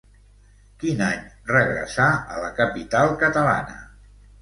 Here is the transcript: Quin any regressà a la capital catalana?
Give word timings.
Quin 0.83 1.03
any 1.09 1.27
regressà 1.53 2.09
a 2.39 2.43
la 2.47 2.51
capital 2.63 3.15
catalana? 3.25 3.83